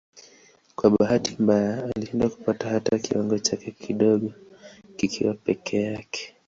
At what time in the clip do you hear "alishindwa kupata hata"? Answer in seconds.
1.95-2.99